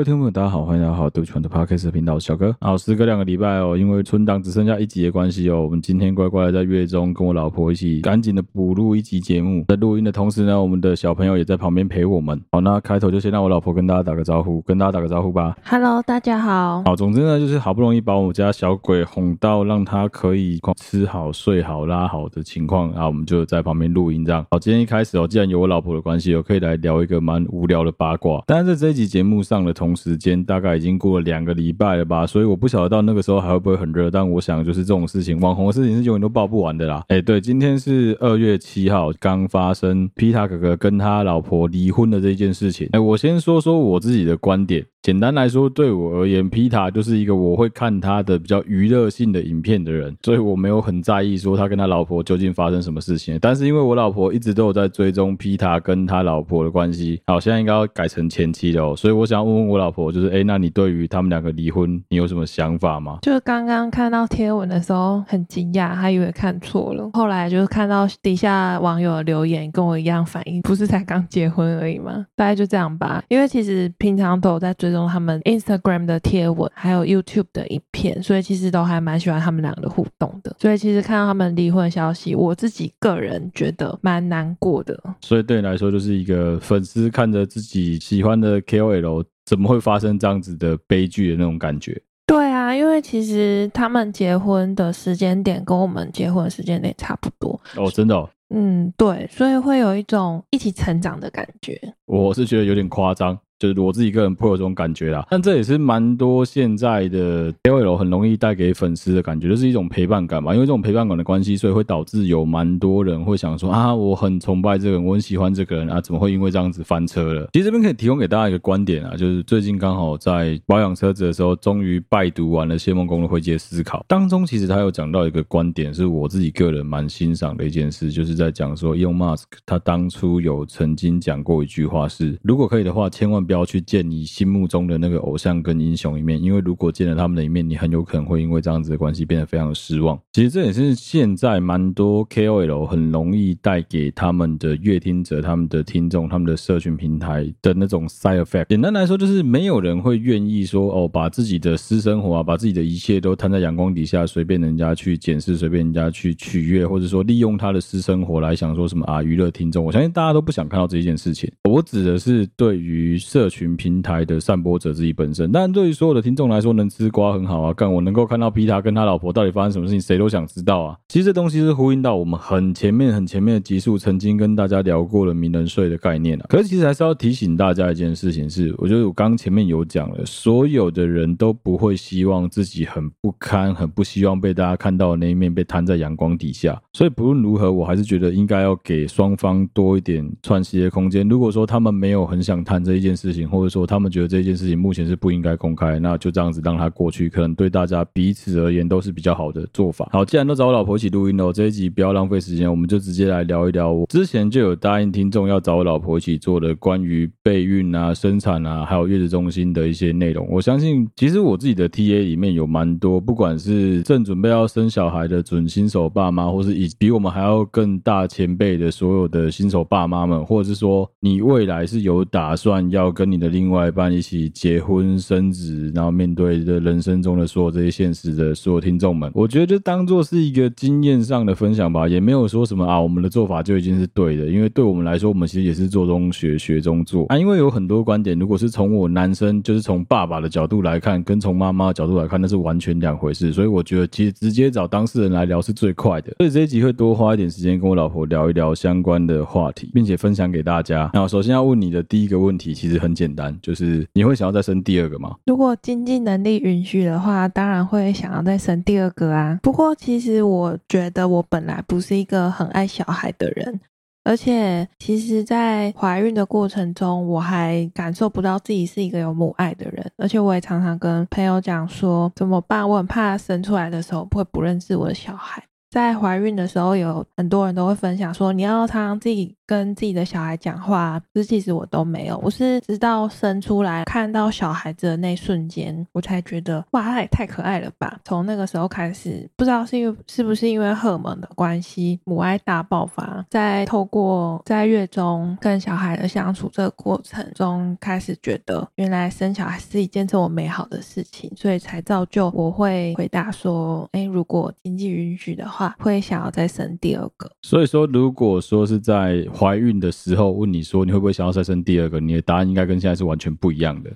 [0.00, 2.56] 各位听众朋友，大家好，欢迎大家好，对不起，我的 Podcast 频道小哥。
[2.62, 9.62] 好，时隔两个礼拜哦，因为存档只剩下一集的关系哦，我们今天乖乖的在月中跟我老婆一起赶紧的补录一集节目。
[9.68, 12.40] 在录音的同时呢，我们的小朋友也在旁边陪我们。
[12.50, 15.54] 好，那开头就先让我老婆跟大家打个招呼，跟大家打个招呼吧。
[15.66, 16.82] Hello，大家好。
[16.86, 24.46] 好，总之呢，就是好不容易把我们家小鬼哄到让他可以吃好、睡好、拉好的情况，然后我们就在旁边录音这样。
[24.50, 28.42] 好，今天一开始哦，既然有我老婆的关系，哦可以来聊一个蛮无聊的八卦。
[28.46, 34.10] 但是在这一集节目上的同时间，大概已经过了两个礼拜了吧，所以我不晓得到那个时候还会不会很热。
[34.10, 37.02] 但我想，就是这种事情，网红的事情是永远都报不完的啦。
[37.08, 42.88] 哎，对，今天是二月七号，刚发生皮塔哥哥跟他老婆离婚的这件事情。
[42.92, 44.84] 哎，我先说说我自己的观点。
[45.02, 53.38] 简单来说，对我而言，皮塔就是一个我会看他的比较娱乐性的影片的人，所以我没有很在意说他跟他老婆究竟发生什么事情。
[53.40, 58.94] 但是因为我老婆一直都有在追踪皮塔跟他老婆的关系，好，现在应该要改成前妻了哦。
[58.94, 63.20] 所以我想问问我老婆，就是哎，那你对于他们两个离婚，你有什么想法吗？
[63.22, 72.26] 就是刚刚看到贴文的时候很惊讶，还以为看错了，后来就是看到底下网友的留言跟我一样反应，不是才刚结婚而已吗？
[72.36, 73.24] 大概就这样吧。
[73.28, 74.89] 因为其实平常都有在追。
[74.90, 80.54] 中他们 Instagram 的贴文，还有 YouTube 的影片，所以其实都还蛮喜欢他们两个的互动的。
[80.58, 84.98] 所以其实看到他们离婚的消息，我自己个人觉得蛮难过的。
[85.20, 92.00] 所以对你来说，就是一个粉丝看着自己喜欢的 KOL 怎么会发生这样子的悲剧的那种感觉。
[92.26, 97.60] 对啊，因为其实他们结婚的时间点跟我们结婚的时间点差不多。
[97.76, 98.30] 哦，真的哦？
[98.54, 101.80] 嗯，对，所以会有一种一起成长的感觉。
[102.06, 103.36] 我是觉得有点夸张。
[103.60, 110.54] 就是我自己个人颇有这种感觉啦，但这也是蛮多现在的 KOL 很容易带给粉丝的感觉，就是一种陪伴感嘛。
[110.54, 117.46] 因为这种陪伴感的关系，所以会导致有蛮多人会想说啊，我很崇拜这个人，我很喜欢这个人啊，怎么会因为这样子翻车了？
[117.52, 133.44] 其实这边可以提供给大家一个观点啊，就是最近刚好在保养车子的时候，终于拜读完了谢孟恭的会接思考当中，其实他有讲到一个观点，是我自己个人蛮欣赏的一件事，就是在讲说，Elon Musk 他当初有曾经讲过一句话是，如果可以的话，千万。
[133.50, 140.16] 不要去见你心目中的那个偶像跟英雄一面，因为如果见了他们的一面，你很有可能会因为这样子的关系变得非常的失望。
[140.32, 148.66] 其实这也是现在蛮多 KOL 很容易带给他们的乐听者、他们的听众、他们的社群平台的那种 side effect。
[148.68, 159.84] 简单来说，就是没有人会愿意说哦，把自己的私生活啊，把自己的一切都摊在阳光底下，随便人家去检视，随便人家去取悦，或者说利用他的私生活来想说什么啊娱乐听众。
[159.84, 161.50] 我相信大家都不想看到这一件事情。
[161.68, 167.72] 我指的是对于社社群平台的散播者自己本身，但对于所有的听众来说，能吃瓜很好啊。
[167.72, 170.94] 干，我能够看到皮塔跟他老婆到底发生什么事情，谁都想知道啊。
[171.08, 176.44] 其实这东西是呼应到我们很前面、很前面的集数，曾经跟大家聊过了名人税的概念啊。
[176.50, 186.78] 可是其实还是要提醒大家一件事情是，我觉得我刚前面有讲了，所有的人都不会希望自己很不堪、很不希望被大家看到的那一面被摊在阳光底下。
[186.92, 191.26] 所以不论如何，我还是觉得应该要给双方多一点喘息的空间。
[191.26, 200.08] 如果说他们没有很想谈这一件事，事情，或者说他们觉得这件事情目前是不应该公开，那就这样子让它过去，可能对大家彼此而言都是比较好的做法。
[200.12, 203.92] 好，既然都找我老婆一起录音了，这一集不要浪费时间，我们就直接来聊一聊。
[203.92, 210.48] 我之前就有答应听众要找我老婆一起做的关于备孕啊、生产啊，还有月子中心的一些内容。
[210.50, 223.09] 我相信，其实我自己的 TA 里面有蛮多，不管是正准备要生小孩的准新手爸妈，或是以比我们还要更大前辈的所有的新手爸妈们，或者是说你未来是有打算要。
[223.12, 237.38] 跟你的另外一半一起结婚生子，然后面对的人生中的所有这些现实的所有听众们，我觉得就当做是一个经验上的分享吧，也没有说什么啊，我们的做法就已经是对的，因为对我们来说，我们其实也是做中学，学中做啊。
[237.38, 243.52] 因为有很多观点，如果是从我男生，就是从爸爸的角度来看，跟从妈妈的角度来看，那是完全两回事。
[243.52, 246.32] 所以我觉得，其实直接找当事人来聊是最快的。
[246.38, 251.10] 所以这一集会多花一点时间跟我老婆聊一聊相关的话题，并且分享给大家。
[251.14, 253.10] 那首先要问你的第一个问题，其实很。
[253.20, 255.36] 简单，就是你会想要再生第二个吗？
[255.44, 259.58] 如果经济能力允许的话，当然会想要再生第二个啊。
[259.62, 263.78] 不过，其实我觉得我本来不是一个很爱小孩的人，
[264.24, 270.10] 而且其实，在怀孕的过程中，我还感受不到自己是一个有母爱的人。
[270.16, 272.88] 而且，我也常常跟朋友讲说，怎么办？
[272.88, 275.62] 我很怕生出来的时候会不认识我的小孩。
[275.90, 279.54] 在怀孕的时候，有很多人都会分享说，你要常常自己。
[279.70, 282.36] 跟自己的小孩讲话，可是其实我都没有。
[282.42, 288.18] 我是直到生出来看到小孩子的那瞬间，我才觉得哇，他也太可爱了吧！
[288.24, 307.48] 从那个时候开始，不知道是因为是不是因为荷尔蒙的关系，母爱大爆发，在透过在月中跟小孩的相处这个过程中，开始觉得原来生小孩是一件这么美好的事情，所以才造就我会回答说：哎，如果经济允许的话，会想要再生第二个。
[307.62, 314.10] 所以说，如果说是在怀孕的时候问你说你会不会想要再生第二个，你的答案应该跟现在是完全不一样的。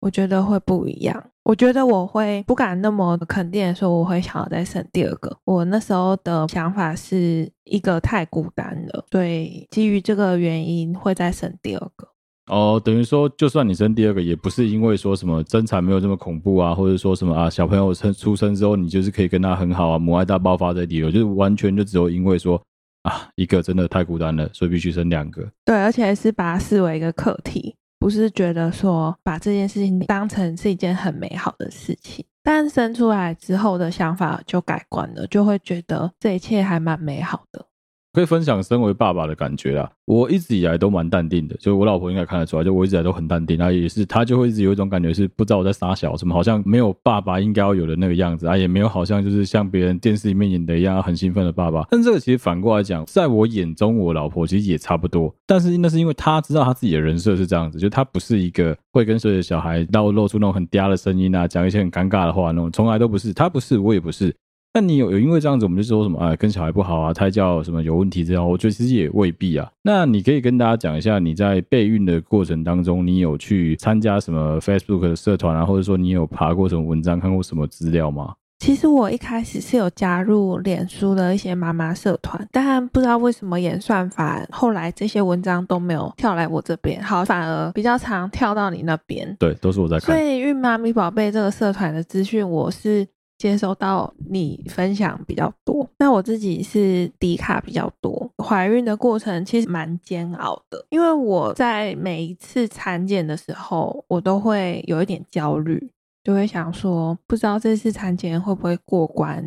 [0.00, 1.24] 我觉得会不一样。
[1.44, 5.34] 我觉得我会不敢那么肯定的说我会想要再生第二个。
[5.44, 12.06] 我那时候的想法是一个太孤单了，所以基于这个原因会再生第二个。
[12.46, 22.60] 哦，等于说，就算你生第二个，也不是因为说什么争产没有这么恐怖啊，或者说什么啊，小朋友生出生之后，你就是可以跟他很好啊，母爱大爆发的理由，就是完全就只有因为说
[23.02, 25.50] 啊，一个真的太孤单了，所以必须生两个。
[25.64, 32.24] 对，而且是把它视为一个课题，不是觉得说把这件事情当成是一件很美好的事情。
[32.42, 37.66] 但生出来之后的想法就改观了，就会觉得这一切还蛮美好的。
[38.12, 39.90] 可以分享身为爸爸的感觉啦。
[40.04, 43.60] 我一直以来都蛮淡定的，就我老婆应该看得出来，就我一直以来都很淡定。
[43.60, 51.86] 啊也是，她就会一直有一种感觉是不知道我在撒小什么，好像没有爸爸应该要有的那个样子啊，也没有好像就是像别人电视里面演的一样很兴奋的爸爸。
[51.90, 55.32] 但这个其实反过来讲，在我眼中，我老婆其实也差不多。
[55.46, 63.32] 但是那是因为她知道她自己的人设是这样子，就她不是一个会跟所有的小孩到露出那种很嗲的声音啊，讲一些很尴尬的话那种，从来都不是。
[63.32, 64.34] 她不是，我也不是。
[64.72, 69.68] 那你有有因为这样子，我们就说什么啊，跟小孩不好啊，胎教什么有问题这样，我觉得其实也未必啊。
[69.82, 78.34] 那你可以跟大家讲一下，你在备孕的过程当中，你有去参加什么 Facebook 的社团啊，或者说你有爬过什么文章，看过什么资料吗？
[78.60, 89.34] 其实我一开始是有加入脸书的一些妈妈社团，但不知道为什么演算法，后来这些文章都没有跳来我这边，好，反而比较常跳到你那边。
[89.40, 90.14] 对，都是我在看。
[90.14, 93.08] 所以孕妈咪宝贝这个社团的资讯，我是。
[93.40, 98.30] 接收到你分享比较多，那我自己是低卡比较多。
[98.36, 105.90] 怀孕的过程其实蛮煎熬的，因为我在每一次产检的时候，我都会有一点焦虑，
[106.22, 109.42] 就会想说，不知道这次产检会不会过关。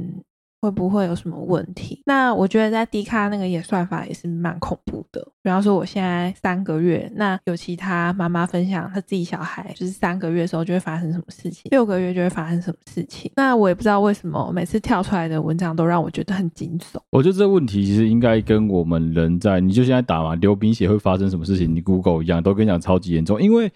[0.63, 2.01] 会不会有什么问题？
[2.06, 5.21] 那我觉得在 D 卡那个演算法也是蛮恐怖的。
[5.44, 13.30] 比方说我现在三个月，那有其他妈妈分享她自己小孩就是三个月的时候就会发生什么事情，六个月就会发生什么事情。
[13.36, 16.95] 那我也不知道为什么每次跳出来的文章都让我觉得很惊悚。
[17.10, 23.69] 我觉得这个问题其实应该跟我们人在，你就现在打嘛，流鼻血会发生什么事情，你 Google 一样，都跟你讲超级严重，因为。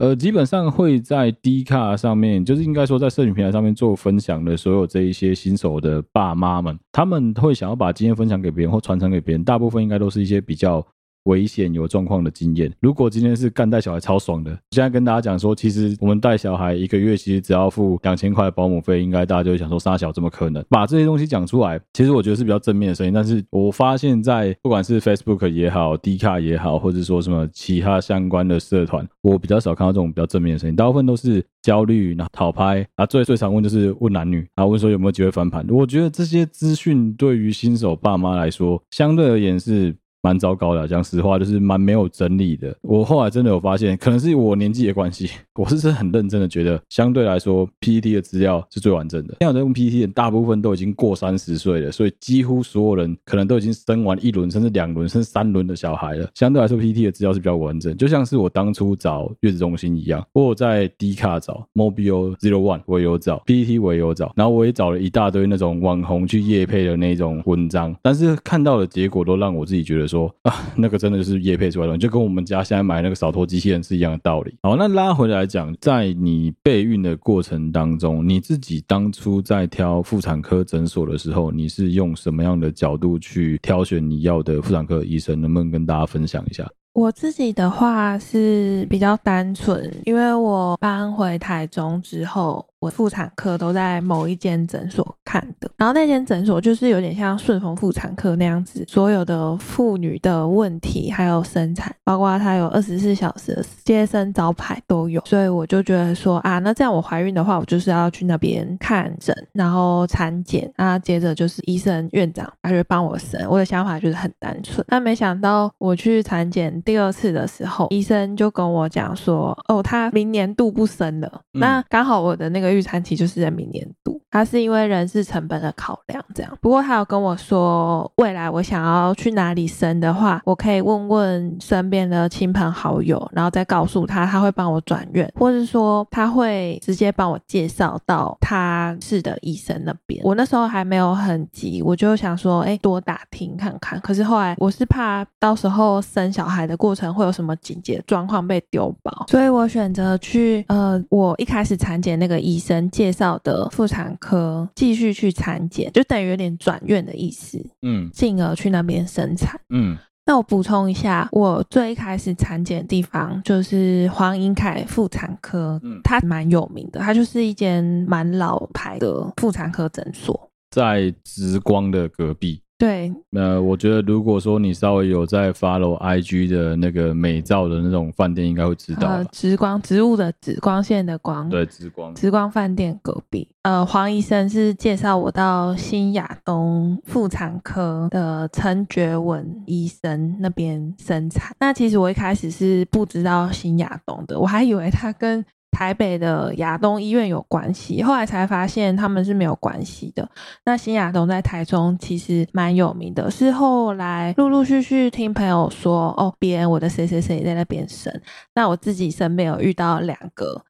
[0.00, 10.84] 呃，基本上会在 D 卡上面，就是应该说在摄影平台上面做分享的所有这一些新手的爸妈们，他们会想要把经验分享给别人或传承给别人，大部分应该都是一些比较。
[11.24, 12.72] 危险有状况的经验。
[12.80, 20.64] 如果今天是干带小孩超爽的，现在跟大家讲说，其实我们带小孩一个月其实只要付两千块保姆费，应该大家就会想说，杀小怎么可能？
[20.68, 23.12] 把这些东西讲出来，其实我觉得是比较正面的声音。
[23.12, 35.66] 但是我发现，在不管是 Facebook 也好，D 卡也好，或者说什么其他相关的社团，我比较少看到这种比较正面的声音，大部分都是焦虑，然后讨拍啊，最最常问就是问男女，然后问说有没有机会翻盘。
[35.68, 39.94] 我觉得这些资讯对于新手爸妈来说，相对而言是。
[40.22, 42.74] 蛮糟糕的，讲实话就是蛮没有整理的。
[42.82, 49.36] 我后来真的有发现，可能是我年纪的关系， 我是真的很认真的觉得，相对来说，PPT 的资料是最完整的。
[49.40, 56.28] 现在在用 PPT，的大部分都已经过三十岁了，所以几乎所有人可能都已经生完一轮，甚至两轮，甚至三轮的小孩了。
[56.34, 70.09] 相对来说，PPT 的资料是比较完整，就像是我当初找月子中心一样，我有在 D 卡找 Mobile Zero One，我也有找，PPT 我也有找，然后我也找了一大堆那种网红去夜配的那种文章，但是看到的结果都让我自己觉得。
[70.10, 74.54] 说啊，那个真的是业配出来的，就跟我们家现在买那个扫拖机器人是一样的道理。
[74.62, 85.40] 好，那拉回来讲，在你备孕的过程当中，你自己当初在挑妇产科诊所的时候，你是用什么样的角度去挑选你要的妇产科医生？
[85.40, 86.68] 能不能跟大家分享一下？
[86.92, 92.66] 我自己的话是比较单纯，因为我搬回台中之后。
[92.80, 113.38] 我妇产科都在某一间诊所看的，然后那间诊所就是有点像顺丰妇产科那样子，所有的妇女的问题还有生产，包括它有二十四小时的接生招牌都有，所以我就觉得说啊，那这样我怀孕的话，我就是要去那边看诊，然后产检，啊，接着就是医生院长他就帮我生。
[113.50, 122.69] 我的想法就是很单纯，但没想到我去产检第二次的时候，医生就跟我讲说，哦，他明年度不生了，嗯、那刚好我的那个。
[122.72, 126.58] 预产期就是在明年度，他是因为人事成本的考量这样。
[126.60, 140.20] 不过他有跟我说，未来我想要去哪里生的话，我可以问问身边的亲朋好友，然后再告诉他，他会帮我转院，或是说他会直接帮我介绍到他是的医生那边。
[140.24, 143.98] 我那时候还没有很急，我就想说，哎，多打听看看。
[144.00, 159.96] 可是后来我是怕到时候生小孩的过程会有什么紧急状况被丢包，所以我选择去呃，我一开始产检那个医生介绍的妇产科继续去产检，就等于有点转院的意思，嗯，进而去那边生产，嗯。
[160.26, 172.62] 那我补充一下，我最开始产检的地方就是黄英凯妇产科，嗯，它蛮有名的，它就是一间蛮老牌的妇产科诊所，在直光的隔壁。
[172.80, 179.06] 对，那我觉得如果说你稍微有在 follow IG 的那个美照的那种饭店，应该会知道。
[179.06, 183.46] 呃，直光植物的紫光线的光，对，直光直光饭店隔壁。
[183.64, 191.54] 呃，黄医生是介绍我到新亚东妇产科的陈觉文医生那边生产。
[191.60, 195.44] 那其实我一开始是不知道新亚东的，我还以为他跟。
[195.70, 200.28] 台北的亚东医院有关系，后来才发现他们是没有关系的。
[200.64, 208.12] 那新亚东在台中其实蛮有名的，是后来陆陆续续听朋友说，哦，别人我的谁谁谁在那边生。
[208.54, 210.64] 那我自己身边有遇到两个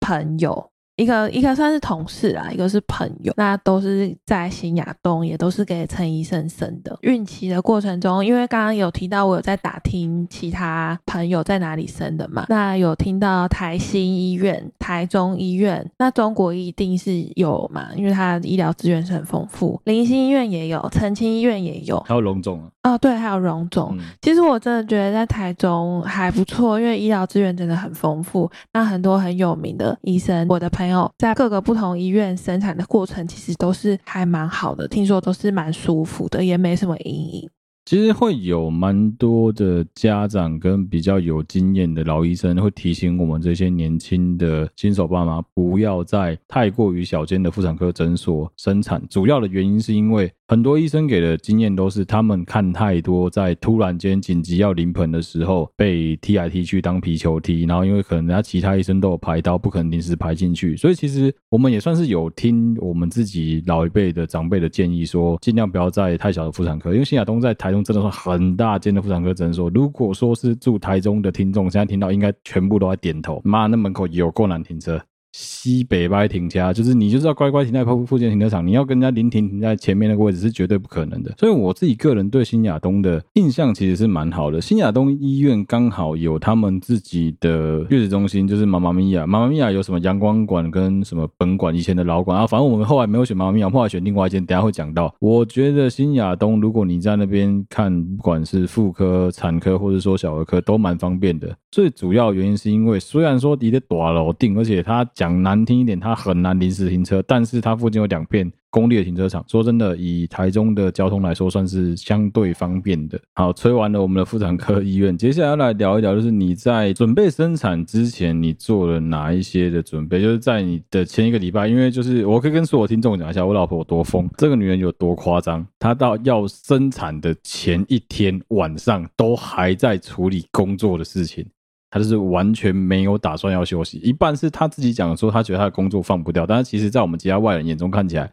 [0.00, 0.71] 朋友。
[0.96, 6.96] 一个一个算是同事啊，一个是朋友，那都是在新亚东，也都是给陈医生生的。
[7.00, 19.80] 孕期的过程中，因为刚刚有提到我有在打听其他朋友在哪里生的嘛，那有听到台新医院、台中医院，那中国一定是有嘛，因为它医疗资源是很丰富。
[19.84, 22.68] 林新医院也有，澄清医院也有，还有荣总啊。
[22.82, 23.96] 哦，对，还有荣总。
[23.96, 24.04] 嗯。
[24.20, 30.92] 其实我真的觉得在台中还不错，因为医疗资源真的很丰富，那很多很有名的医生，我的朋友。
[30.92, 37.48] 没有在各个不同医院生产的过程，其实都是还蛮好的，听说都是蛮舒服的，也没什么阴影。
[37.84, 49.02] 其实会有蛮多的家长跟比较有经验的老医生会提醒我们这些年轻的新手爸妈，不要在太过于小间的妇产科诊所生产。
[49.08, 60.76] 主要的原因是因为很多医生给的经验都是他们看太多，在突然间紧急要临盆的时候被踢来踢去当皮球踢，然后因为可能人家其他医生都有排刀，不可能临时排进去。
[60.76, 67.82] 所以其实我们也算是有听我们自己老一辈的长辈的建议，说尽量不要在太小的妇产科，因为新亚东在台中。
[67.82, 69.68] 真的是很大间的妇产科诊所。
[69.70, 73.40] 如果说是住台中的听众，现在听到应该全部都在点头。
[73.44, 75.02] 妈，那门口有够难停车。
[75.32, 81.32] 西北歪停车，就是你就是要乖乖停在附附近停车场，你要跟人家临停停在前面那个位置是绝对不可能的。
[81.38, 84.60] 所以我自己个人对新亚东的印象其实是蛮好的。
[84.60, 95.14] 新亚东医院刚好有他们自己的月子中心，就是妈妈咪呀，妈妈咪呀有什么阳光馆跟什么本馆以前的老馆啊，反正我们后来没有选妈妈咪呀，后来选另外一间，等下会讲到。
[95.18, 101.56] 我觉得新亚东如果你在那边看，不管是妇科、产科或者说小儿科，都蛮方便的。
[101.70, 105.08] 最主要原因是因为虽然说离得大楼定，而且它。
[105.22, 109.44] 讲难听一点，它很难临时停车，但是它附近有两片公立的停车场。
[109.46, 113.16] 说真的，以台中的交通来说，算是相对方便的。
[113.34, 120.20] 好，吹完了我们的妇产科医院，接下来要来聊一聊，就是你在准备生产之前，你做了哪一些的准备？
[120.20, 125.64] 就是在你的前一个礼拜，因为就是我可以跟所有听众讲一下，我老婆有多疯，这个女人有多夸张。
[125.78, 131.46] 她到要生产的前一天晚上，都还在处理工作的事情。
[131.92, 138.32] 他就是完全没有打算要休息，一半是他自己讲说他觉得他的工作放不掉，但是其实在我们其他外人眼中看起来，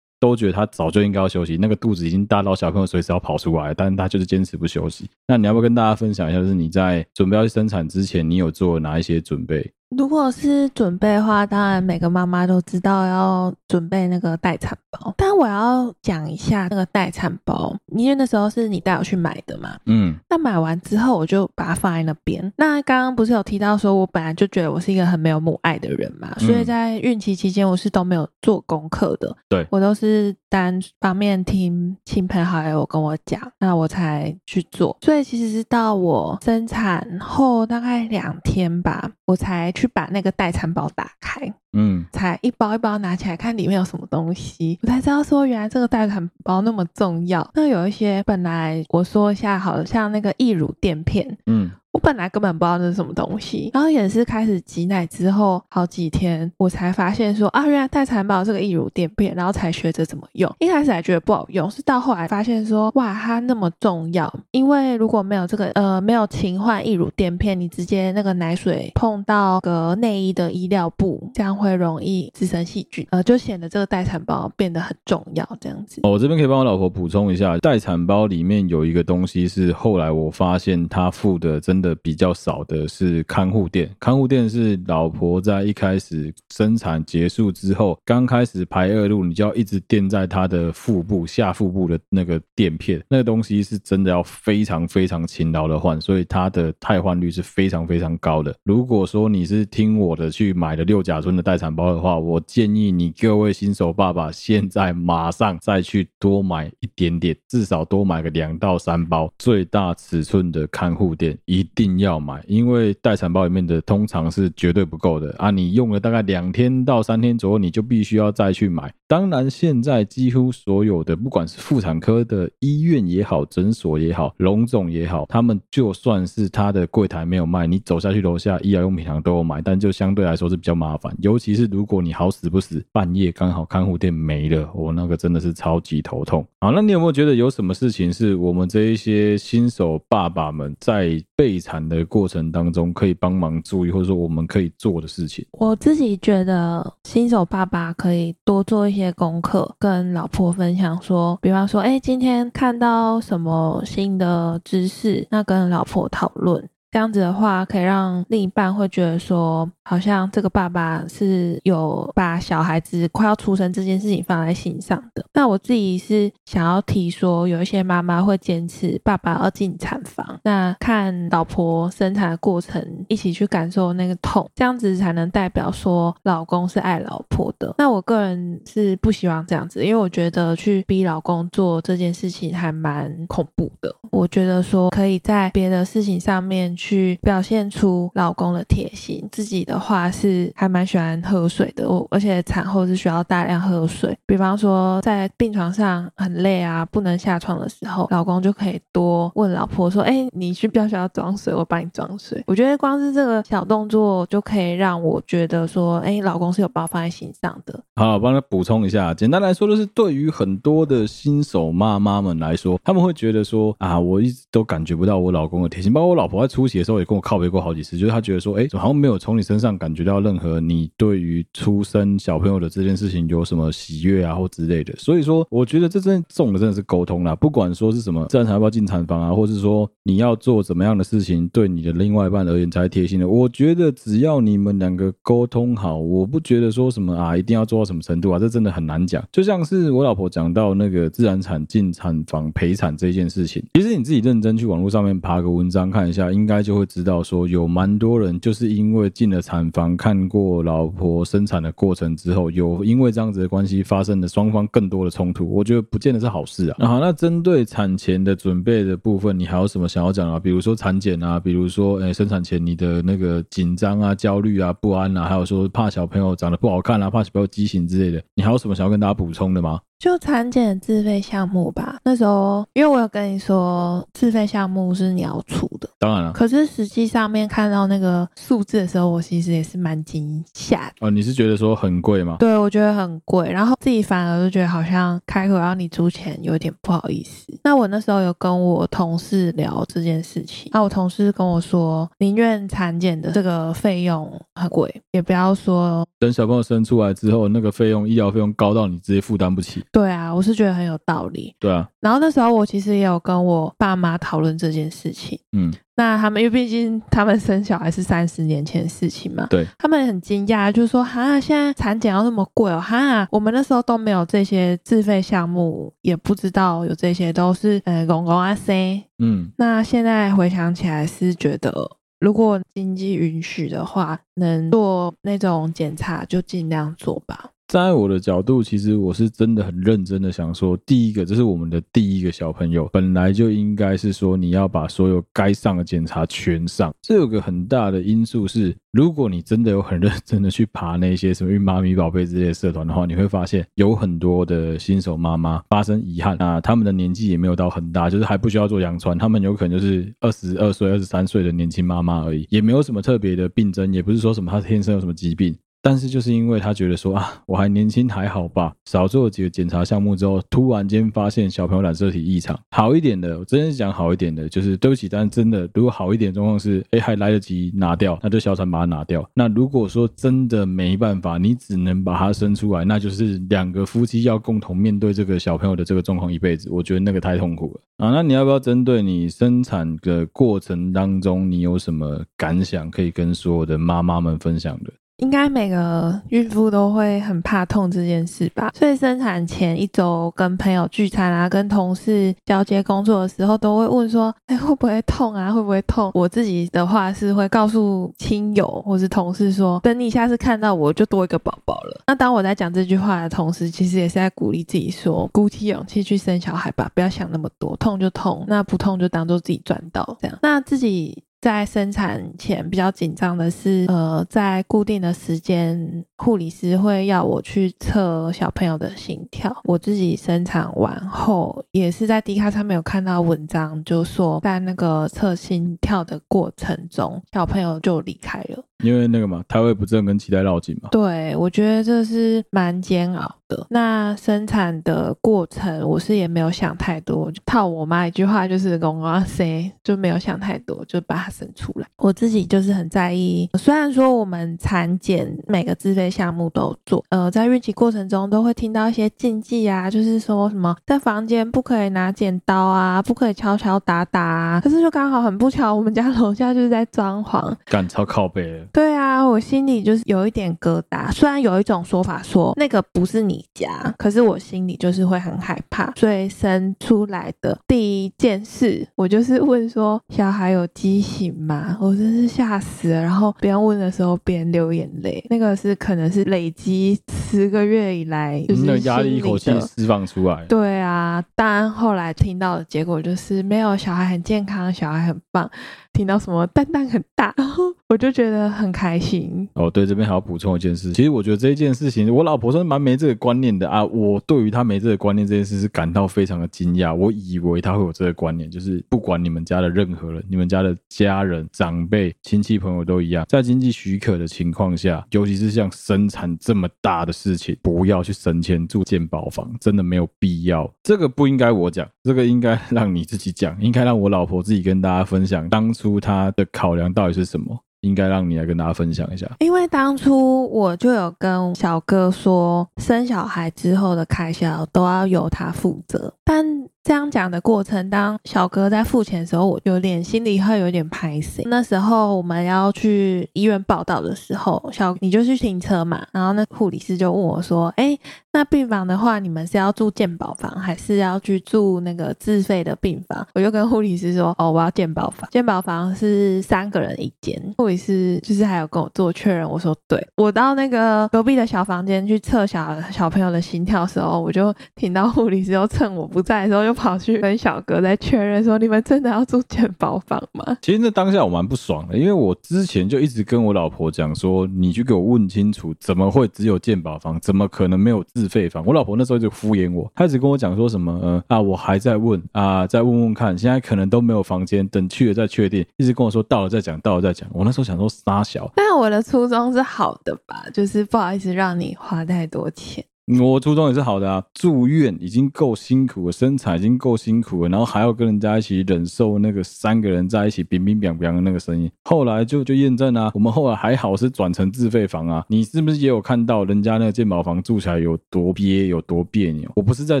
[0.20, 5.08] 都觉得他早就应该要休息，那个肚子已经大到小朋友随时要跑出来，但是他就是坚持不休息。
[5.26, 9.72] 那你要不要跟大家分享一下，就是你在准备要去生产之前，你有做哪一些准备？
[9.90, 15.14] 如果是准备的话，当然每个妈妈都知道要准备那个待产包。
[15.16, 19.76] 但我要讲一下那个待产包，因为那时候是你带我去买的嘛。
[19.86, 20.16] 嗯。
[20.28, 22.52] 那买完之后，我就把它放在那边。
[22.56, 29.36] 那刚刚不是有提到说，我本来就觉得我是一个很没有母爱的人嘛，所以在孕期期间，我是都没有做功课的。
[29.48, 29.64] 对。
[29.70, 34.96] 我都是单方面听亲朋好友跟我讲，那我才去做。
[35.00, 39.72] 所以其实是到我生产后大概两天吧，我才。
[39.76, 47.48] 去把那个代餐包打开，嗯，才一包一包拿起来看里面有什么东西，我才知道说原来这个代餐包那么重要。
[47.54, 51.70] 那有一些本来我说一下好了，像那个易乳垫片，嗯。
[51.96, 60.54] 我本来根本不知道那是什么东西，然后也是开始挤奶之后好几天，我才发现说啊，原来待产包这个溢乳垫片，然后才学着怎么用。
[60.58, 76.02] 一开始还觉得不好用，是到后来发现说哇，它那么重要，因为如果没有这个呃没有勤换溢乳垫片，你直接那个奶水碰到个内衣的衣料布，这样会容易滋生细菌，呃，就显得这个待产包变得很重要，这样子。
[76.02, 83.94] 哦我这边可以帮我老婆补充一下，待产包里面有一个东西是后来我发现他附的真的的比较少的是看护垫。
[84.00, 98.54] 看护垫是老婆在一开始生产结束之后，刚开始排恶露，你就要一直垫在她的腹部下腹部的那个垫片，那个东西是真的要非常非常勤劳的换，所以它的汰换率是非常非常高的。
[98.64, 115.50] 如果说你是听我的去买的六甲村的待产包的话，我建议你各位新手爸爸现在马上再去多买一点点，至少多买个两到三包最大尺寸的看护垫，一定要买，因为待产包里面的通常是绝对不够的啊！
[115.50, 118.92] 你用了大概两天到三天左右，你就必须要再去买。
[119.06, 136.44] 当然，现在几乎所有的不管是妇产科的医院也好，诊所也好，龙总也好，他们就算是他的柜台没有卖，你走下去楼下医疗用品行都有买，但就相对来说是比较麻烦，尤其是如果你好死不死半夜刚好看护店没了，我、那个真的是超级头痛。
[136.60, 145.44] 好，那你有没有觉得有什么事情是我们这一些新手爸爸们在备谈的过程当中可以帮忙注意，或者说我们可以做的事情？
[145.50, 156.68] 我自己觉得新手爸爸可以多做一些功课，跟老婆分享说，比方说，哎，今天看到什么新的知识，那跟老婆讨论。
[156.96, 165.22] 这样子的话，可以让另一半会觉得说，好像这个爸爸是有把小孩子快要出生这件事情放在心上的。
[165.34, 177.74] 那我自己是想要提说，有一些妈妈会坚持爸爸要进产房，那看老婆生产的过程，一起去感受那个痛，这样子才能代表说老公是爱老婆的。
[177.76, 183.94] 那我个人是不希望这样子，因为我觉得去逼老公做这件事情还蛮恐怖的。
[184.10, 189.28] 我觉得说可以在别的事情上面去表现出老公的贴心。
[189.32, 194.16] 自己的话是还蛮喜欢喝水的，我而且产后是需要大量喝水。
[194.24, 201.52] 比方说在病床上很累啊，不能下床的时候，老公就可以多问老婆说：“哎，你需不需要装水？
[201.52, 224.94] 我帮你装水。”我觉得光是这个小动作就可以让我觉得说：“哎，老公是有把我放在心上的。”好，我帮他补充一下，简单来说就是，对于很多的新手妈妈们来说，他们会觉得说：“啊，我一直都感觉不到我老公的贴心，包括我老婆在初期的时候也跟我靠北过好几次，就是他觉得说，哎，怎么好像没有从你身上感觉到任何你对于出生小朋友的这件事情有什么喜悦啊或之类的。
[224.96, 233.28] 所以说，我觉得这真重的真的是沟通啦，不管说是什么自然产要不要进产房啊，或是说你要做怎么样的事情，对你的另外一半而言才贴心的。
[233.28, 239.24] 我觉得只要你们两个沟通好，我不觉得说什么啊，一定要做到什么程度啊，这真的很难讲。
[239.32, 256.76] 就像是我老婆讲到那个自然产进产房陪产这件事情，其实你自己认真去网络上面爬个文章看一下，应该就会知道说，有蛮多人就是因为进了产房，看过老婆生产的过程之后，有因为这样子的关系发生了双方更多的冲突，我觉得不见得是好事啊。
[256.78, 260.38] 那好，那针对产前的准备的部分，你还有什么想要讲啊？
[260.38, 269.80] 比如说产检啊，比如说诶生产前你的那个紧张啊、焦虑啊、不安啊，还有说怕小朋友长得不好看啊，怕小朋友畸形之类的，你还有什么想要跟大家补充的吗？
[269.98, 276.32] 就产检的自费项目吧，那时候因为我有跟你说自费项目是你要出的，当然了。
[276.32, 280.92] 可是实际上面看到那个数字的时候，我其实也是蛮惊吓的。
[281.00, 282.36] 哦，你是觉得说很贵吗？
[282.38, 287.46] 对，我觉得很贵，然后自己反而就觉得好像开口要你出钱有点不好意思。
[287.64, 299.82] 那我那时候有跟我同事聊这件事情，那我同事跟我说，宁愿产检的这个费用很贵，也不要说等小朋友生出来之后，那个费用医疗费用高到你直接负担不起。
[299.92, 301.54] 对啊，我是觉得很有道理。
[301.58, 305.38] 对啊，然后那时候我其实也有跟我爸妈讨论这件事情。
[305.56, 319.04] 嗯，那他们因为毕竟他们生小孩是三十年前的事情嘛，对，他们很惊讶，就是说哈，现在产检要那么贵哦，哈，我们那时候都没有这些自费项目，也不知道有这些，都是呃公公啊 C。
[319.18, 321.72] 嗯，那现在回想起来是觉得。
[322.18, 327.50] 如果经济允许的话，能做那种检查就尽量做吧。
[327.68, 336.94] 在我的角度，其实我是真的很认真的想说，第一个，这是我们的第一个小朋友，本来就应该是说你要把所有该上的检查全上。
[337.02, 355.52] 这有个很大的因素是，如果你真的有很认真的去爬那些什么孕妈咪宝贝这些社团的话，你会发现有很多的新手妈妈发生遗憾啊，他们的年纪也没有到很大，就是还不需要做羊穿，他们有可能就是二十二岁、二十三岁的年轻妈妈而已，也没有什么特别的病症，也不是说什么他天生有什么疾病。
[355.86, 362.58] 但是就是因为他觉得说啊，我还年轻还好吧，少做了几个检查项目之后，突然间发现小朋友染色体异常。
[362.72, 369.24] 好一点的，我真的是讲好一点的，就是对不起，但是真的，如果好一点状况是，哎，还来得及拿掉，那就小产把它拿掉。
[369.32, 376.68] 那如果说真的没办法，你只能把它生出来，那就是两个夫妻要共同面对这个小朋友的这个状况一辈子。
[376.68, 378.10] 我觉得那个太痛苦了啊。
[378.10, 384.92] 那你要不要针对你生产的过程当中，你有什么感想可以跟所有的妈妈们分享的？
[385.18, 395.50] 应该每个孕妇都会很怕痛这件事吧，所以生产前一周跟朋友聚餐啊，跟同事交接工作的时候，都会问说，哎，会不会痛啊？
[395.50, 396.10] 会不会痛？
[396.12, 402.02] 我自己的话是会告诉亲友或是同事说，等你下次看到我就多一个宝宝了。
[402.06, 410.38] 那当我在讲这句话的同时，其实也是在鼓励自己说，鼓起勇气去生小孩吧，不要想那么多，痛就痛，那不痛就当做自己赚到这样。
[410.42, 411.22] 那自己。
[411.46, 419.54] 在生产前比较紧张的是，呃，在固定的时间，护理师会要我去测小朋友的心跳。
[419.64, 428.64] 我自己生产完后，也是在 D 卡上面有看到文章，就说在那个测心跳的过程中，小朋友就离开了。
[428.82, 430.90] 因为那个嘛，胎位不正跟脐带绕颈嘛。
[430.92, 433.66] 对，我觉得这是蛮煎熬的。
[433.70, 439.46] 那生产的过程，我是也没有想太多，就套我妈一句话，就是“公啊生”，
[439.82, 441.86] 就没有想太多，就把它生出来。
[441.96, 454.60] 我自己就是很在意，虽然说我们产检每个自费项目都做，呃，在孕期过程中都会听到一些禁忌啊，就是说什么在房间不可以拿剪刀啊，不可以敲敲打打啊。
[454.62, 458.66] 可是就刚好很不巧，我们家楼下就是在装潢，赶超靠背。
[458.72, 461.10] 对啊，我心里就是有一点疙瘩。
[461.12, 465.92] 虽然有一种说法说那个不是你家，可是我心里就是会很害怕。
[465.96, 471.76] 所以生出来的第一件事，我就是问说：小孩有畸形吗？
[471.80, 473.02] 我真是吓死了。
[473.02, 475.24] 然后别人问的时候，别人流眼泪。
[475.28, 480.44] 那个是可能是累积十个月以来，就是那压力一口气释放出来。
[480.46, 485.50] 对啊，当然后来听到的结果就是没有，小孩很健康，小孩很棒。
[485.96, 489.48] 听到什么蛋蛋很大，然 后我就觉得很开心。
[489.54, 490.92] 哦，对，这边还要补充一件事。
[490.92, 493.82] 其实我觉得这一件事情，我老婆是蛮没这个观念的啊。
[493.82, 496.94] 我对于她没这个观念这件事是感到非常的惊讶。
[496.94, 510.70] 我以为她会有这个观念，就是不管你们家的任何人，你们家的家人、长辈、亲戚朋友都一样，在经济许可的情况下，尤其是像生产这么大的事情，不要去省钱住建保房，真的没有必要。
[510.82, 515.85] 这个不应该我讲，这个应该让你自己讲，应该让我老婆自己跟大家分享当初。
[516.00, 517.58] 他的考量到底是什么？
[517.82, 519.30] 应该让你来跟大家分享一下。
[519.38, 526.44] 因为当初我就有跟小哥说，生小孩之后的开销都要由他负责，但。
[526.86, 531.42] 这样讲的过程，当小哥在付钱的时候，我有点心里会有点拍谢。
[531.46, 537.98] 那时候我们要去医院报道的时候，小你就去停车嘛，然后那护理师就问我说：“哎，
[538.32, 556.75] 那病房的话，你们是要住健保房，还是要去住那个自费的病房？”我就跟护理师说：“哦，我要健保房，健保房是三个人一间。”护理师就是还有跟我做确认，我说：“对。”我到那个隔壁的小房间去测小小朋友的心跳的时候，我就听到护理师又趁我不在的时候又。
[556.76, 567.18] 跑去跟小哥在确认说：“你们真的要住健保房吗？”其实那当下我蛮不爽的，因为我之前就一直跟我老婆讲说：“你去给我问清楚，怎么会只有健保房？
[567.20, 577.28] 怎么可能没有自费房？”我老婆那时候就敷衍我，她一直跟我讲说什么：“呃啊，我还在问啊，再问问看，现在可能都没有房间，等去了再确定。”一直跟我说到了再讲，到了再讲。
[577.32, 582.84] 我那时候想说傻小，但我的初衷是好的吧，就是不好意思让你花太多钱。
[583.06, 591.70] 我初衷也是好的啊，住院已经够辛苦了，生产已经够辛苦了，然后还要跟人家一起忍受那个三个人在一起冰冰冰冰的那个声音。
[591.84, 595.24] 后来就就验证啊，我们后来还好是转成自费房啊。
[595.28, 599.48] 你是不是也有看到人家那个健保房住起来有多憋，有多别扭？
[599.54, 600.00] 我不是在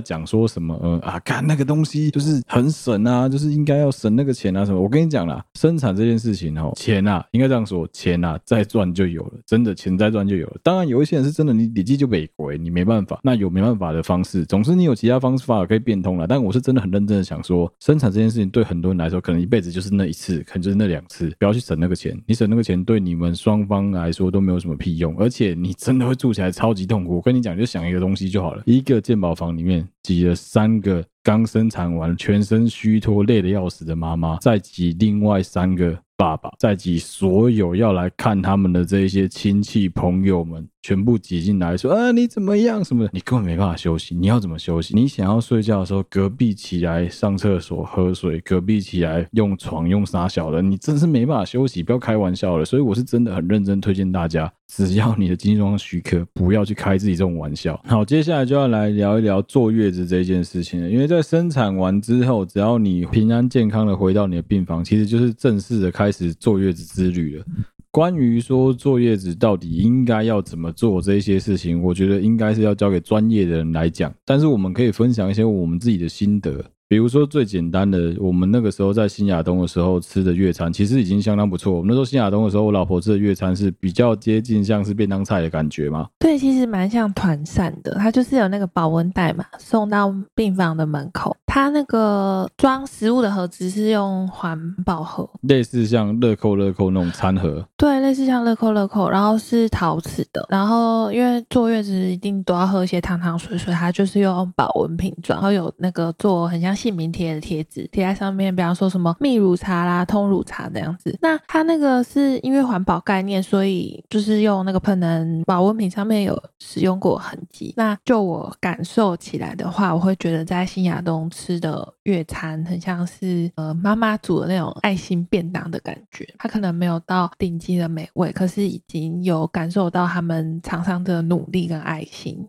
[0.00, 4.80] 讲说什么，呃啊，看那个东西就是很省啊，就是应该要省那个钱啊什么。
[4.80, 10.56] 我跟你讲啦，生产这件事情哦，钱啊，应该这样说，钱啊再赚就有了，真的钱再赚就有了。
[10.64, 12.95] 当然有一些人是真的，你累计就没鬼，你没办法。
[12.96, 16.26] 办法，那有没办法的方式，总之你有其他方法可以变通了。
[16.26, 22.18] 但我是真的很认真的想说，生产这件事情对很多人来说，可能一辈子就是那一次，可能就是那两次，不要去省那个钱。
[22.26, 27.16] 你省那个钱对你们双方来说都没有什么屁用，而且你真的会住起来超级痛苦。
[27.16, 35.98] 我跟你讲，就想一个东西就好了，一个鉴宝房里面挤了三个刚生产完、全身虚脱、累得要死的妈妈，再挤另外三个。
[36.18, 44.14] 爸爸再挤所有要来看他们的这些亲戚朋友们，全部挤进来说啊，你怎么样什么的，你根本没办法休息。
[44.14, 44.94] 你要怎么休息？
[44.94, 51.82] 你想要睡觉的时候，隔壁起来上厕所喝水，隔壁起来用床用啥小的，你真是没办法休息。
[51.82, 52.64] 不要开玩笑了。
[52.64, 57.80] 所以我是真的很认真推荐大家，只要你的经济状况许可，不要去开自己这种玩笑。
[57.86, 60.90] 好，接下来就要来聊一聊坐月子这件事情了。
[60.90, 66.10] 因为在生产完之后，只要你平安健康的回到你的病房，其实就是正式的开。
[66.16, 67.44] 始坐月子之旅了。
[67.90, 74.10] 关于说坐月子到底应该要怎么做这些事情，我觉得应该是要交给专业的人来讲。
[74.24, 76.64] 但是我们可以分享一些我们自己的心得。
[76.88, 81.72] 比如说最简单的，我们那个时候在新亚东的时候吃的月餐，其实已经相当不错。
[81.72, 86.06] 我们那时候新亚东的时候，我老婆吃的月餐是比较接近像是便当菜的感觉嘛？
[86.20, 87.96] 对，其实蛮像团膳的。
[87.96, 91.36] 它就是有那个保温袋嘛，送到病房的门口。
[91.56, 97.66] 它那个装食物的盒子是用环保盒，类似像乐扣乐扣那种餐盒。
[97.78, 100.46] 对，类似像乐扣乐扣，然后是陶瓷的。
[100.50, 106.76] 然后因为坐月子一定都要喝一些汤汤水水，它就是用保温瓶装，然后有那个做很像。
[106.76, 111.16] 姓名贴的贴纸贴在上面，比方说什么蜜乳茶啦、通乳茶这样子。
[111.22, 117.72] 那它那个是因为环保概念，所以就是用那个喷能保温瓶上面有使用过痕迹。
[117.78, 126.28] 那就我感受起来的话，我会觉得在新亚东吃吃的月餐很像是呃妈妈煮的那种爱心便当的感觉。
[126.38, 132.44] 它可能没有到顶级的美味，可是已经有感受到他们厂商的努力跟爱心。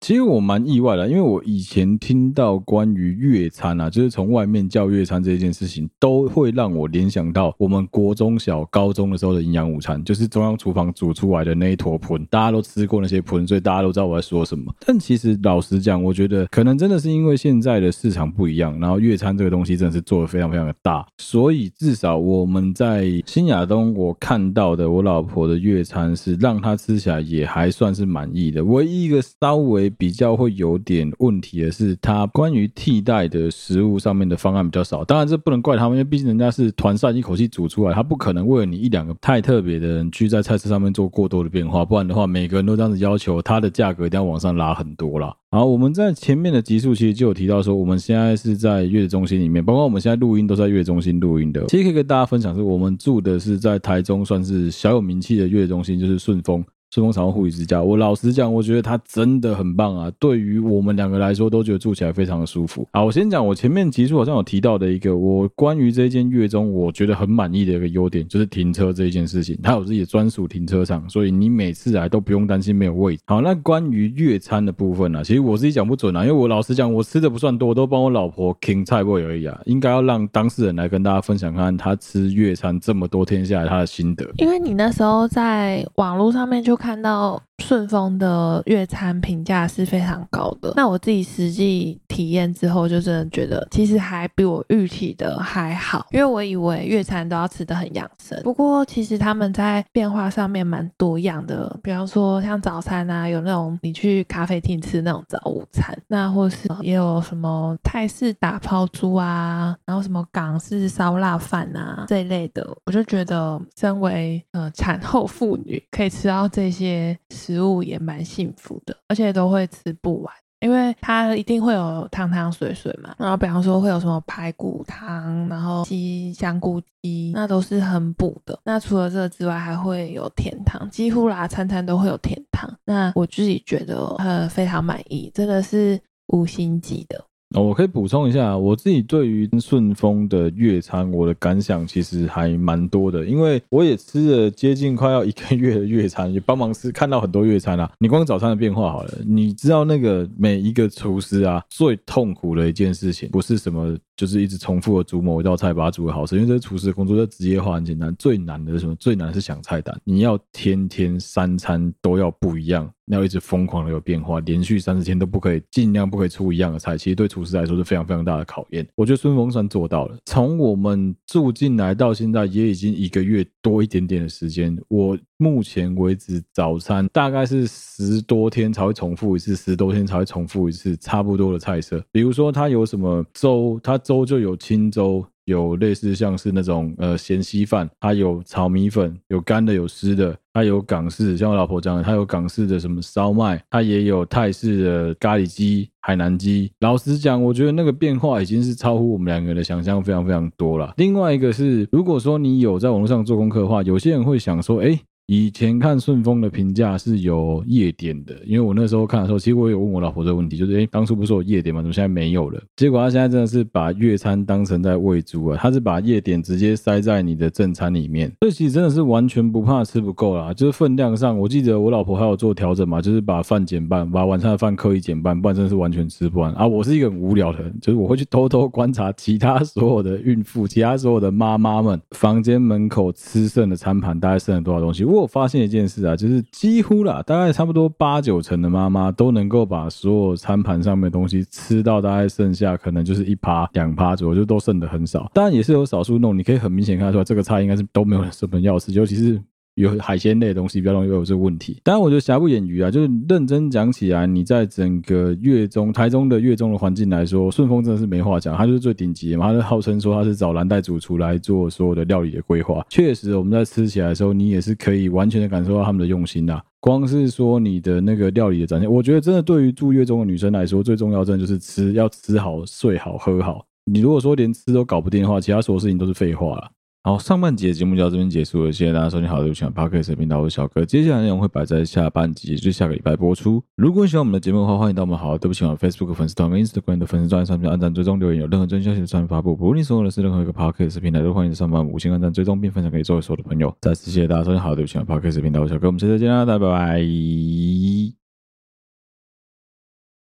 [0.00, 14.74] 其实我蛮意外的，因为我以前听到关于月餐啊，就是从外面叫月餐这件事情，都会让我联想到我们国中小、高中的时候的营养午餐，就是中央厨房煮出来的那一坨盆，大家都吃过那些盆，所以大家都知道我在说什么。
[14.86, 29.89] 但其实老实讲，我觉得可能真的是因为现在的市场不一样，然后月餐这个东西真的是做的非常非常的大，所以至少我们在新亚东我看到的我老婆的月餐是让她吃起来也还算是满意的，唯一一个稍微。
[29.98, 35.04] 比较会有点问题的是，它关于替代的食物上面的方案比较少。
[35.04, 41.84] 当然，这不能怪他们，因为毕竟人家是团膳一口气煮出来，他不可能为了你一两个太特别的人去在菜市上面做过多的变化。
[41.84, 45.34] 不然的话，每个人都这样子要求，它的价格一定要往上拉很多啦。
[45.50, 51.64] 好，我们在前面的集数其实就有提到说，我们现在是在月子中心里面，包括我们现在录音都在月子中心录音的。
[51.66, 56.64] 其实可以跟大家分享，是我们住的是在台中算是小有名气的月子中心，就是顺丰。
[56.92, 60.10] 顺丰产后护理之家，我老实讲，我觉得它真的很棒啊！
[60.18, 62.84] 对于我们两个来说，都觉得住起来非常的舒服。
[62.92, 69.56] 好，我先讲我前面集数好像有提到的一个，我关于这间月中我觉得很满意的一个优点，就是停车这一件事情。
[69.62, 73.22] 它有自己的专属停车场，所以你每次来都不用担心没有位置。
[73.26, 79.56] 好，那关于月餐的部分呢、其实我自己讲不准啊，因为我老实讲，我吃的不算多，都帮我老婆清菜过而已啊。
[79.64, 84.28] 应该要让当事人来跟大家分享看他吃月餐这么多天下来他的心得。
[84.38, 87.49] 因为你那时候在网络上面就看到。
[87.60, 117.18] 顺丰的月餐评价是非常高的，那我自己实际体验之后，就真的觉得其实还比我预期的还好，因为我以为月餐都要吃得很养生，不过其实他们在变化上面蛮多样的，比方说像早餐啊，有那种你去咖啡厅吃那种早午餐，那或是也有什么泰式打抛猪啊，然后什么港式烧腊饭啊这一类的，我就觉得身为呃产后妇女可以吃到这些。
[117.50, 123.12] 食物也蛮幸福的，而且都会吃不完，因为它一定会有汤汤水水嘛。
[123.18, 128.56] 然后比方说会有什么排骨汤，然后鸡香菇鸡，那都是很补的。
[128.64, 132.70] 那除了这个之外，还会有甜汤，几乎啦餐餐都会有甜汤。
[132.84, 137.24] 那我自己觉得呃非常满意，真的是五星级的。
[137.58, 147.90] 我可以补充一下，我自己对于顺丰的月餐，我的感想其实还蛮多的，因为我也吃了接近快要一个月的月餐，也帮忙吃看到很多月餐啊。
[147.98, 153.96] 你光早餐的变化好了，你知道那个每一个厨师啊，最痛苦的一件事情，不是什么。
[154.20, 156.36] 就是一直重复的煮某一道菜，把它煮得好吃。
[156.36, 158.14] 因为这厨师的工作，这职业化很简单。
[158.18, 158.94] 最难的是什么？
[158.96, 159.98] 最难的是想菜单。
[160.04, 166.98] 你要天天三餐都要不一样，要一直疯狂的有变化，连续三十天都不可以，尽量不可以出一样的菜。
[166.98, 168.86] 其实对厨师来说是非常非常大的考验。
[168.94, 170.18] 我觉得顺丰算做到了。
[170.26, 174.78] 从我们住进来到现在，也已经一个月多一点点的时间。
[174.88, 182.04] 我目前为止早餐大概是十多天才会重复一次，十多天才会重复一次差不多的菜色。
[182.12, 185.24] 比如说它有什么粥，它粥就有清粥。
[185.46, 196.70] 有类似像是那种呃咸稀饭，它有炒米粉，有干的有湿的，它有港式，像我老婆讲的，它有港式的什么烧麦，它也有泰式的咖喱鸡、海南鸡。
[196.78, 200.94] 老实讲，我觉得那个变化已经是超乎我们两个人的想象，非常非常多了。
[200.98, 205.00] 另外一个是，如果说你有在网络上做功课的话，有些人会想说，哎。
[205.32, 211.80] 以前看顺丰的评价是有夜点的，因为我那时候看的时候，其实我有问我老婆这个问题，就是诶，当初不是有夜点吗？
[211.80, 212.60] 怎么现在没有了？
[212.74, 226.66] 结果他现在真的是把月餐当成在喂猪啊，他是把夜点直接塞在你的正餐里面，所以其实真的是完全不怕吃不够啦，就是分量上，我记得我老婆还有做调整嘛，就是把饭减半，把晚餐的饭刻意减半，不然真的是完全吃不完啊。
[226.66, 235.04] 我是一个很无聊的人，就是我会去偷偷观察其他所有的孕妇，其他所有的妈妈们房间门口吃剩的餐盘大概剩了多少东西。
[235.04, 245.30] 我我发现一件事啊，就是几乎啦，大概差不多八九成的妈妈都能够把所有餐盘上面的东西吃到大概剩下可能就是一趴两趴左右，就都剩的很少。
[245.34, 249.40] 当然也是有少数弄，你可以很明显看出来，这个菜应该是都没有什么要吃，尤其是。
[249.80, 262.84] 有海鲜类的东西比较容易有这个问题，当然我觉得瑕不掩瑜啊，就是认真讲起来，你在整个月中台中的月中的环境来说，顺丰真的是没话讲，它就是最顶级的嘛，它就号称说它是找蓝带主厨来做所有的料理的规划。
[262.88, 266.60] 确实，我们在吃起来的时候，你也是可以完全的感受到他们的用心呐。
[266.80, 273.64] 光是说你的那个料理的展现，我觉得真的对于住月中的女生来说，最重要真的就是吃，要吃好、睡好、喝好。
[273.84, 276.70] 你如果说连吃都搞不定的话，其他所有事情都是废话了。
[277.02, 279.28] 好，上半集的节目就到这边结束了，谢谢大家收听。
[279.28, 280.84] 好的，有喜欢 Podcast 频道，我是小哥。
[280.84, 283.62] 接下来内容会摆在下半集，就下个礼拜播出。
[283.76, 289.56] 如果你喜欢我们的节目的话，欢迎到我们好对不起 Facebook 粉丝团跟 Instagram 的粉丝专页上面按赞、追踪、留言，有任何真消息的专发布。
[289.56, 293.74] 不论你所用的是任何一个 Podcast 平台，都欢迎上方五星按赞、追踪并分享给周围所有的朋友。
[293.80, 294.60] 再次谢谢大家收听。
[294.60, 298.19] 好对不起我 Podcast 频道，我是小哥，我们下次再见啦，大家拜拜。